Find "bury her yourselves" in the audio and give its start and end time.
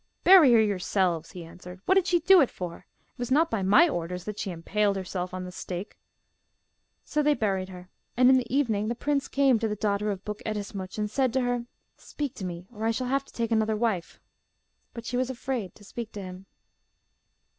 0.23-1.33